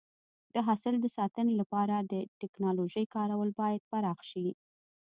[0.53, 4.47] د حاصل د ساتنې لپاره د ټکنالوژۍ کارول باید پراخ شي.